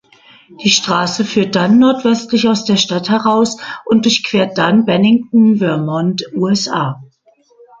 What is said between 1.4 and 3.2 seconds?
dann nordwestlich aus der Stadt